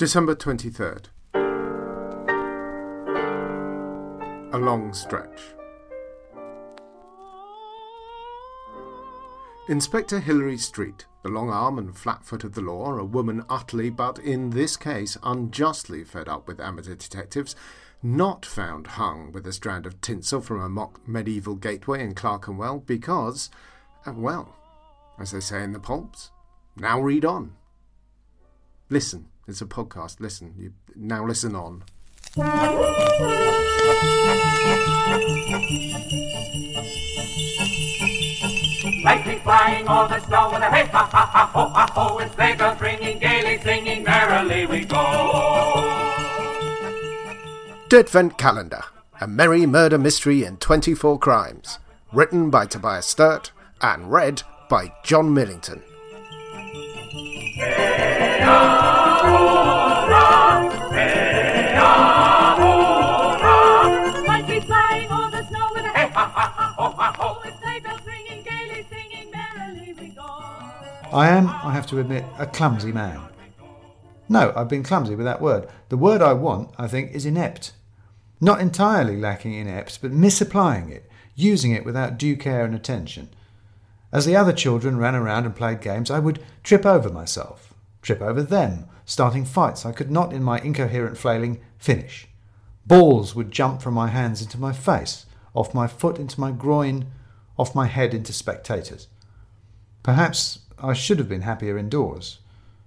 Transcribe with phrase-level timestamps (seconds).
[0.00, 1.08] December 23rd.
[4.54, 5.42] A long stretch.
[9.68, 13.90] Inspector Hilary Street, the long arm and flat foot of the law, a woman utterly,
[13.90, 17.54] but in this case unjustly fed up with amateur detectives,
[18.02, 22.78] not found hung with a strand of tinsel from a mock medieval gateway in Clerkenwell
[22.78, 23.50] because,
[24.06, 24.56] uh, well,
[25.18, 26.30] as they say in the pulps,
[26.74, 27.54] now read on.
[28.88, 29.29] Listen.
[29.46, 30.20] It's a podcast.
[30.20, 30.54] Listen.
[30.56, 31.82] You now listen on.
[39.02, 42.18] Lightning flying over the snow with a hey ha ha ha ho ha ho.
[42.18, 44.96] It's sleigh bells ringing, gaily singing, merrily we go.
[47.88, 48.82] Deadvent Calendar,
[49.20, 51.78] a merry murder mystery in 24 crimes.
[52.12, 55.82] Written by Tobias Sturt and read by John Millington.
[57.58, 58.79] Lightning oh.
[71.12, 73.20] I am, I have to admit, a clumsy man.
[74.28, 75.68] No, I've been clumsy with that word.
[75.88, 77.72] The word I want, I think, is inept.
[78.40, 83.28] Not entirely lacking inept, but misapplying it, using it without due care and attention.
[84.12, 88.20] As the other children ran around and played games, I would trip over myself, trip
[88.20, 92.28] over them, starting fights I could not, in my incoherent flailing, finish.
[92.86, 97.06] Balls would jump from my hands into my face, off my foot into my groin,
[97.58, 99.08] off my head into spectators.
[100.04, 102.38] Perhaps I should have been happier indoors,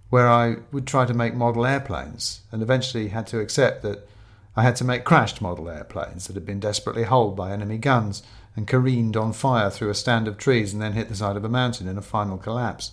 [0.09, 4.07] where I would try to make model airplanes, and eventually had to accept that
[4.55, 8.21] I had to make crashed model airplanes that had been desperately holed by enemy guns
[8.55, 11.43] and careened on fire through a stand of trees and then hit the side of
[11.43, 12.91] a mountain in a final collapse.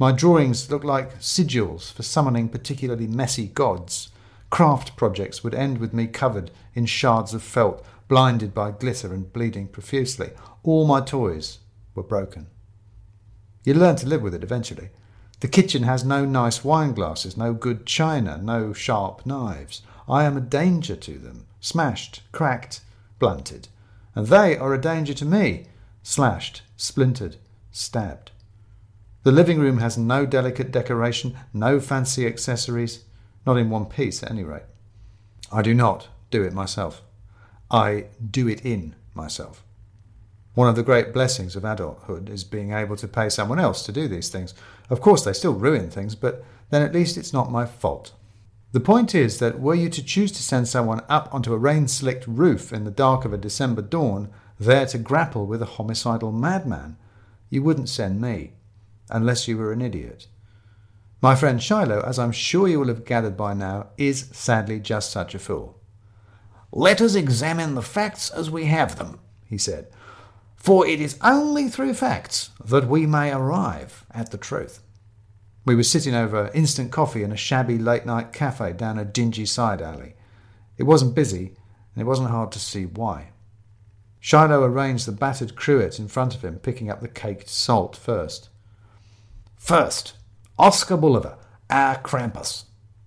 [0.00, 4.10] My drawings looked like sigils for summoning particularly messy gods.
[4.50, 9.32] Craft projects would end with me covered in shards of felt, blinded by glitter and
[9.32, 10.30] bleeding profusely.
[10.62, 11.58] All my toys
[11.94, 12.46] were broken.
[13.68, 14.88] You learn to live with it eventually.
[15.40, 19.82] The kitchen has no nice wine glasses, no good china, no sharp knives.
[20.08, 22.80] I am a danger to them, smashed, cracked,
[23.18, 23.68] blunted.
[24.14, 25.66] And they are a danger to me,
[26.02, 27.36] slashed, splintered,
[27.70, 28.30] stabbed.
[29.22, 33.04] The living room has no delicate decoration, no fancy accessories,
[33.44, 34.62] not in one piece at any rate.
[35.52, 37.02] I do not do it myself.
[37.70, 39.62] I do it in myself.
[40.58, 43.92] One of the great blessings of adulthood is being able to pay someone else to
[43.92, 44.54] do these things.
[44.90, 48.10] Of course, they still ruin things, but then at least it's not my fault.
[48.72, 51.86] The point is that were you to choose to send someone up onto a rain
[51.86, 56.32] slicked roof in the dark of a December dawn, there to grapple with a homicidal
[56.32, 56.96] madman,
[57.50, 58.54] you wouldn't send me,
[59.10, 60.26] unless you were an idiot.
[61.22, 65.12] My friend Shiloh, as I'm sure you will have gathered by now, is sadly just
[65.12, 65.78] such a fool.
[66.72, 69.86] Let us examine the facts as we have them, he said,
[70.58, 74.80] for it is only through facts that we may arrive at the truth.
[75.64, 79.46] We were sitting over instant coffee in a shabby late night cafe down a dingy
[79.46, 80.14] side alley.
[80.76, 81.54] It wasn't busy,
[81.94, 83.30] and it wasn't hard to see why.
[84.20, 88.48] Shiloh arranged the battered cruet in front of him, picking up the caked salt first.
[89.56, 90.14] First,
[90.58, 91.38] Oscar Bolivar,
[91.70, 92.64] our Krampus.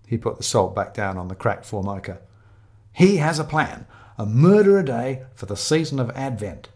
[0.07, 2.19] He put the salt back down on the cracked formica.
[2.94, 6.69] He has a plan, a murder a day for the season of Advent.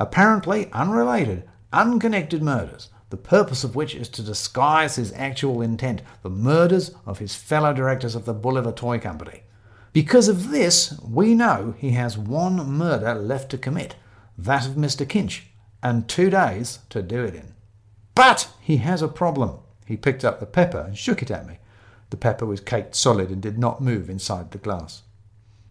[0.00, 1.44] Apparently unrelated,
[1.74, 7.18] unconnected murders, the purpose of which is to disguise his actual intent, the murders of
[7.18, 9.42] his fellow directors of the Bolivar Toy Company.
[9.92, 13.94] Because of this, we know he has one murder left to commit,
[14.38, 15.06] that of Mr.
[15.06, 15.42] Kinch,
[15.82, 17.54] and two days to do it in.
[18.14, 19.58] But he has a problem.
[19.84, 21.58] He picked up the pepper and shook it at me.
[22.08, 25.02] The pepper was caked solid and did not move inside the glass.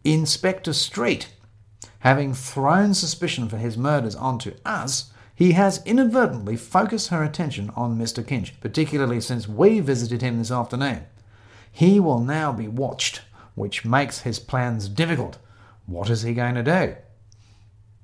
[0.03, 1.29] Inspector Street,
[1.99, 7.97] having thrown suspicion for his murders onto us, he has inadvertently focused her attention on
[7.97, 8.25] Mr.
[8.25, 11.05] Kinch, particularly since we visited him this afternoon.
[11.71, 13.21] He will now be watched,
[13.55, 15.37] which makes his plans difficult.
[15.85, 16.95] What is he going to do?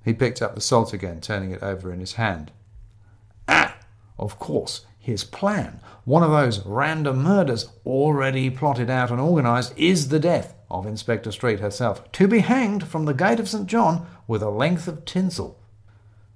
[0.05, 2.51] He picked up the salt again, turning it over in his hand.
[3.47, 3.75] Ah,
[4.17, 10.07] of course, his plan, one of those random murders already plotted out and organised, is
[10.07, 13.67] the death of Inspector Street herself, to be hanged from the gate of St.
[13.67, 15.59] John with a length of tinsel.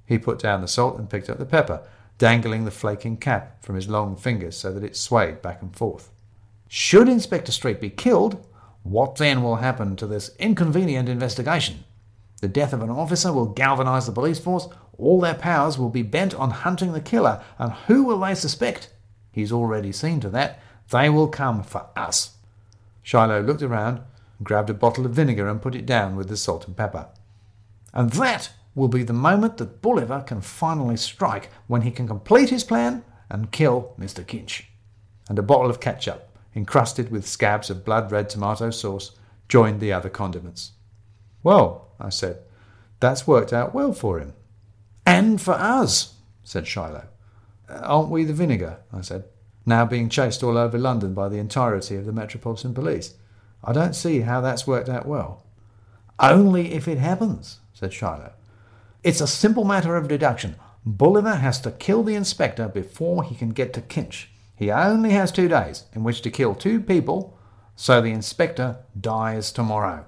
[0.06, 1.81] He put down the salt and picked up the pepper,
[2.19, 6.12] dangling the flaking cap from his long fingers so that it swayed back and forth.
[6.68, 8.45] Should Inspector Street be killed,
[8.83, 11.86] what then will happen to this inconvenient investigation?
[12.39, 14.68] The death of an officer will galvanise the police force,
[14.99, 18.91] all their powers will be bent on hunting the killer, and who will they suspect?
[19.31, 20.59] He's already seen to that.
[20.91, 22.37] They will come for us.
[23.03, 24.01] Shiloh looked around
[24.43, 27.07] grabbed a bottle of vinegar and put it down with the salt and pepper.
[27.93, 32.49] And that will be the moment that Bolivar can finally strike when he can complete
[32.49, 34.25] his plan and kill Mr.
[34.25, 34.65] Kinch.
[35.27, 39.11] And a bottle of ketchup, encrusted with scabs of blood red tomato sauce,
[39.47, 40.71] joined the other condiments.
[41.43, 42.39] Well, I said,
[42.99, 44.33] that's worked out well for him.
[45.09, 46.13] And for us,
[46.44, 47.07] said Shiloh.
[47.67, 48.77] Uh, aren't we the vinegar?
[48.94, 49.23] I said,
[49.65, 53.15] now being chased all over London by the entirety of the Metropolitan Police.
[53.63, 55.47] I don't see how that's worked out well.
[56.19, 58.33] Only if it happens, said Shiloh.
[59.03, 60.57] It's a simple matter of deduction.
[60.85, 64.27] Bolivar has to kill the inspector before he can get to Kinch.
[64.56, 67.35] He only has two days in which to kill two people,
[67.75, 70.06] so the inspector dies tomorrow.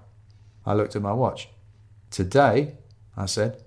[0.63, 1.49] I looked at my watch.
[2.11, 2.75] Today,
[3.17, 3.63] I said.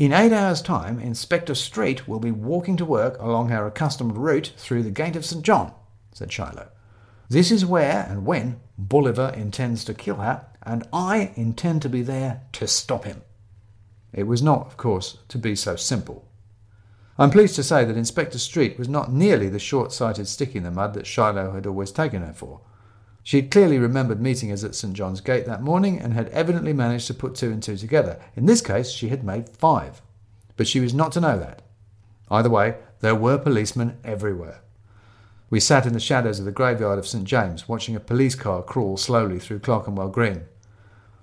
[0.00, 4.54] In eight hours' time, Inspector Street will be walking to work along our accustomed route
[4.56, 5.44] through the Gate of St.
[5.44, 5.74] John,
[6.14, 6.70] said Shiloh.
[7.28, 12.00] This is where and when Bolivar intends to kill her, and I intend to be
[12.00, 13.20] there to stop him.
[14.10, 16.26] It was not, of course, to be so simple.
[17.18, 20.62] I'm pleased to say that Inspector Street was not nearly the short sighted stick in
[20.62, 22.62] the mud that Shiloh had always taken her for.
[23.22, 24.94] She had clearly remembered meeting us at St.
[24.94, 28.20] John's Gate that morning and had evidently managed to put two and two together.
[28.34, 30.00] In this case, she had made five.
[30.56, 31.62] But she was not to know that.
[32.30, 34.60] Either way, there were policemen everywhere.
[35.50, 37.24] We sat in the shadows of the graveyard of St.
[37.24, 40.44] James, watching a police car crawl slowly through Clerkenwell Green.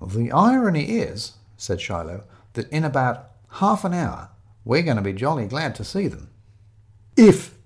[0.05, 2.23] The irony is, said Shiloh,
[2.53, 4.29] that in about half an hour
[4.65, 6.29] we're going to be jolly glad to see them.
[7.15, 7.56] If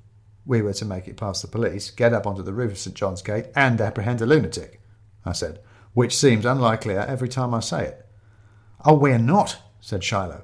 [0.46, 2.96] we were to make it past the police, get up onto the roof of St.
[2.96, 4.82] John's Gate, and apprehend a lunatic,
[5.26, 5.60] I said,
[5.94, 8.06] which seems unlikelier every time I say it.
[8.84, 10.44] Oh, we're not, said Shiloh.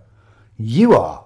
[0.55, 1.25] You are.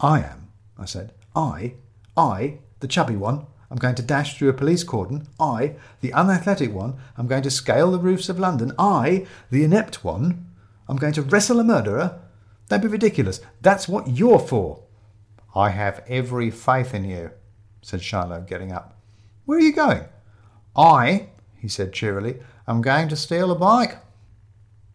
[0.00, 0.48] I am,
[0.78, 1.12] I said.
[1.34, 1.74] I,
[2.16, 5.28] I, the chubby one, I'm going to dash through a police cordon.
[5.38, 8.72] I, the unathletic one, I'm going to scale the roofs of London.
[8.78, 10.46] I, the inept one,
[10.88, 12.20] I'm going to wrestle a murderer?
[12.68, 13.40] That'd be ridiculous.
[13.60, 14.84] That's what you're for.
[15.54, 17.30] I have every faith in you,
[17.82, 18.98] said Shiloh, getting up.
[19.44, 20.04] Where are you going?
[20.76, 23.98] I, he said cheerily, am going to steal a bike.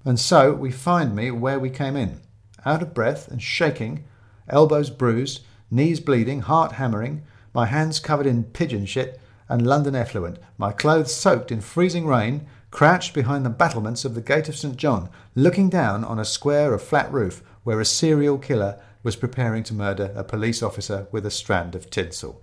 [0.05, 2.21] And so we find me where we came in,
[2.65, 4.03] out of breath and shaking,
[4.49, 5.41] elbows bruised,
[5.71, 9.19] knees bleeding, heart hammering, my hands covered in pigeon shit
[9.49, 14.21] and London effluent, my clothes soaked in freezing rain, crouched behind the battlements of the
[14.21, 14.77] Gate of St.
[14.77, 19.63] John, looking down on a square of flat roof where a serial killer was preparing
[19.63, 22.41] to murder a police officer with a strand of tinsel.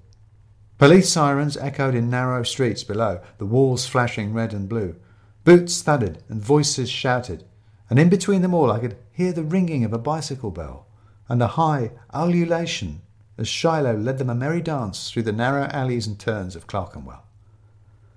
[0.80, 4.96] Police sirens echoed in narrow streets below, the walls flashing red and blue.
[5.44, 7.44] Boots thudded and voices shouted,
[7.90, 10.86] and in between them all I could hear the ringing of a bicycle bell
[11.28, 13.02] and a high ululation
[13.36, 17.24] as Shiloh led them a merry dance through the narrow alleys and turns of Clerkenwell.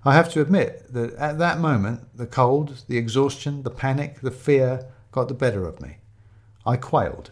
[0.05, 4.31] I have to admit that at that moment the cold, the exhaustion, the panic, the
[4.31, 5.97] fear got the better of me.
[6.65, 7.31] I quailed.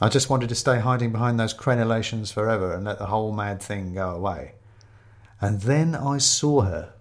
[0.00, 3.60] I just wanted to stay hiding behind those crenellations forever and let the whole mad
[3.60, 4.54] thing go away.
[5.40, 6.92] And then I saw her,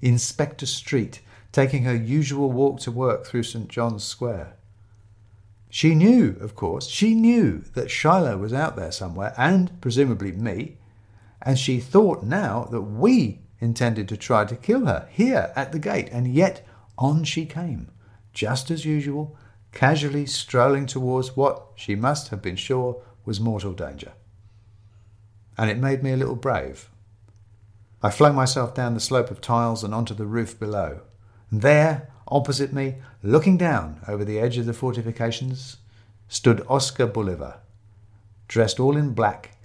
[0.00, 1.20] Inspector Street,
[1.52, 3.68] taking her usual walk to work through St.
[3.68, 4.56] John's Square.
[5.70, 10.78] She knew, of course, she knew that Shiloh was out there somewhere, and presumably me,
[11.42, 15.78] and she thought now that we intended to try to kill her here at the
[15.78, 16.66] gate, and yet
[16.98, 17.90] on she came,
[18.32, 19.36] just as usual,
[19.74, 24.12] casually strolling towards what she must have been sure was mortal danger.
[25.58, 26.88] And it made me a little brave.
[28.02, 31.00] I flung myself down the slope of tiles and onto the roof below.
[31.50, 35.78] And there, opposite me, looking down over the edge of the fortifications,
[36.28, 37.60] stood Oscar Bolivar,
[38.48, 39.56] dressed all in black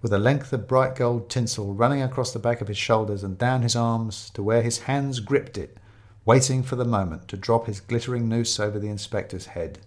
[0.00, 3.38] with a length of bright gold tinsel running across the back of his shoulders and
[3.38, 5.78] down his arms to where his hands gripped it,
[6.24, 9.78] waiting for the moment to drop his glittering noose over the inspector's head.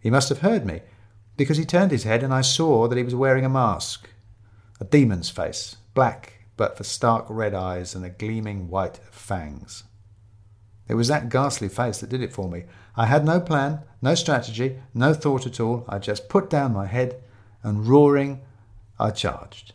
[0.00, 0.80] He must have heard me,
[1.36, 4.08] because he turned his head and I saw that he was wearing a mask,
[4.80, 9.84] a demon's face, black but for stark red eyes and a gleaming white of fangs.
[10.88, 12.64] It was that ghastly face that did it for me.
[12.96, 15.84] I had no plan, no strategy, no thought at all.
[15.88, 17.22] I just put down my head
[17.62, 18.40] and, roaring,
[18.98, 19.72] I charged.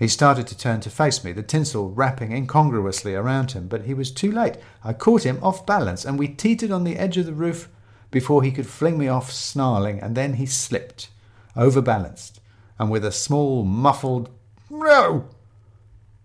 [0.00, 3.92] He started to turn to face me, the tinsel wrapping incongruously around him, but he
[3.92, 4.56] was too late.
[4.82, 7.68] I caught him off balance, and we teetered on the edge of the roof
[8.10, 11.10] before he could fling me off snarling, and then he slipped,
[11.54, 12.40] overbalanced,
[12.78, 14.30] and with a small, muffled
[14.70, 15.28] no,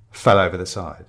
[0.10, 1.04] fell over the side.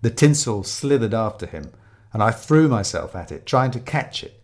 [0.00, 1.72] The tinsel slithered after him,
[2.14, 4.42] and I threw myself at it, trying to catch it.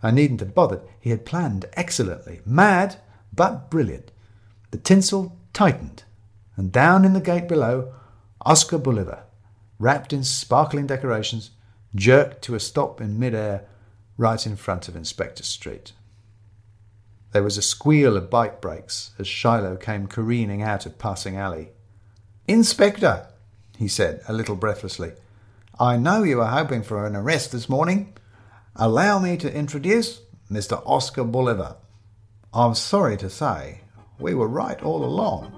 [0.00, 0.82] I needn't have bothered.
[1.00, 2.40] He had planned excellently.
[2.46, 3.00] Mad,
[3.34, 4.12] but brilliant.
[4.70, 6.04] The tinsel tightened,
[6.56, 7.92] and down in the gate below
[8.42, 9.24] Oscar Bolivar,
[9.78, 11.50] wrapped in sparkling decorations,
[11.94, 13.66] jerked to a stop in midair
[14.16, 15.92] right in front of Inspector Street.
[17.32, 21.70] There was a squeal of bike brakes as Shiloh came careening out of Passing Alley.
[22.48, 23.26] Inspector,
[23.76, 25.12] he said, a little breathlessly,
[25.78, 28.14] I know you were hoping for an arrest this morning.
[28.76, 30.82] Allow me to introduce Mr.
[30.86, 31.76] Oscar Bolivar.
[32.54, 33.82] I'm sorry to say,
[34.18, 35.52] we were right all along.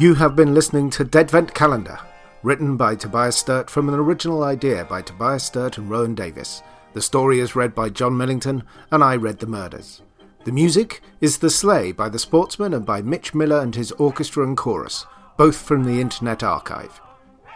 [0.00, 1.98] You have been listening to Deadvent Calendar,
[2.42, 6.62] written by Tobias Sturt from an original idea by Tobias Sturt and Rowan Davis.
[6.94, 10.00] The story is read by John Millington, and I read the murders.
[10.44, 14.42] The music is The Sleigh by The Sportsman and by Mitch Miller and his orchestra
[14.42, 15.04] and chorus,
[15.36, 16.98] both from the Internet Archive.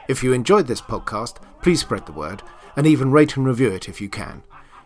[0.07, 2.43] If you enjoyed this podcast, please spread the word,
[2.77, 4.43] and even rate and review it if you can.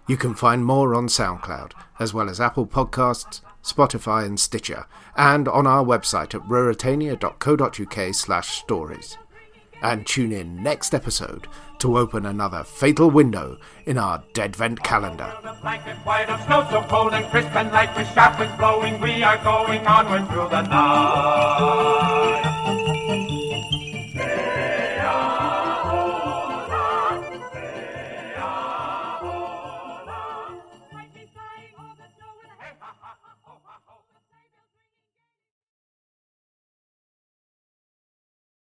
[0.07, 5.49] You can find more on SoundCloud, as well as Apple Podcasts, Spotify and Stitcher, and
[5.49, 9.19] on our website at ruritania.co.uk slash stories.
[9.83, 11.47] And tune in next episode
[11.81, 14.23] to open another fatal window in our
[14.83, 15.33] calendar.
[18.15, 22.08] Sharp winds blowing, we are going onward through the night.